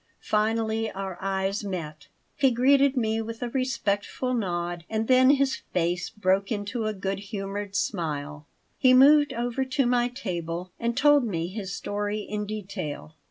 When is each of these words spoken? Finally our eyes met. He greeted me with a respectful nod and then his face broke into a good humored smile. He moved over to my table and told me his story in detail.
Finally 0.19 0.91
our 0.93 1.15
eyes 1.21 1.63
met. 1.63 2.07
He 2.35 2.49
greeted 2.49 2.97
me 2.97 3.21
with 3.21 3.43
a 3.43 3.49
respectful 3.49 4.33
nod 4.33 4.83
and 4.89 5.07
then 5.07 5.29
his 5.29 5.57
face 5.57 6.09
broke 6.09 6.51
into 6.51 6.87
a 6.87 6.93
good 6.95 7.19
humored 7.19 7.75
smile. 7.75 8.47
He 8.79 8.95
moved 8.95 9.31
over 9.31 9.63
to 9.63 9.85
my 9.85 10.07
table 10.07 10.71
and 10.79 10.97
told 10.97 11.23
me 11.23 11.49
his 11.49 11.75
story 11.75 12.21
in 12.21 12.47
detail. 12.47 13.13